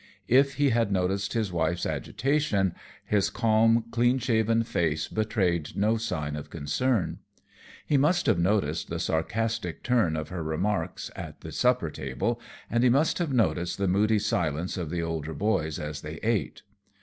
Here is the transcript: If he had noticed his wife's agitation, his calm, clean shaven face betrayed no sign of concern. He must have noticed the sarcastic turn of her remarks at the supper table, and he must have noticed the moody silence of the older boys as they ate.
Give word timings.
If 0.27 0.55
he 0.55 0.71
had 0.71 0.91
noticed 0.91 1.33
his 1.33 1.51
wife's 1.51 1.85
agitation, 1.85 2.73
his 3.05 3.29
calm, 3.29 3.83
clean 3.91 4.17
shaven 4.17 4.63
face 4.63 5.07
betrayed 5.07 5.77
no 5.77 5.97
sign 5.97 6.35
of 6.35 6.49
concern. 6.49 7.19
He 7.85 7.97
must 7.97 8.25
have 8.25 8.39
noticed 8.39 8.89
the 8.89 8.97
sarcastic 8.97 9.83
turn 9.83 10.15
of 10.15 10.29
her 10.29 10.41
remarks 10.41 11.11
at 11.15 11.41
the 11.41 11.51
supper 11.51 11.91
table, 11.91 12.41
and 12.67 12.83
he 12.83 12.89
must 12.89 13.19
have 13.19 13.31
noticed 13.31 13.77
the 13.77 13.87
moody 13.87 14.17
silence 14.17 14.75
of 14.75 14.89
the 14.89 15.03
older 15.03 15.35
boys 15.35 15.77
as 15.77 16.01
they 16.01 16.15
ate. 16.23 16.63